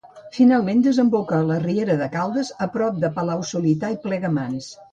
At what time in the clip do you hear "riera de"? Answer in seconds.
1.65-2.09